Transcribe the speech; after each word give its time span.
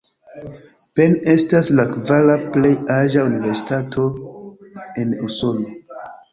Penn 0.99 1.11
estas 1.33 1.69
la 1.81 1.85
kvara 1.91 2.39
plej 2.57 2.73
aĝa 2.97 3.27
universitato 3.29 4.09
en 5.05 5.17
Usono. 5.31 6.05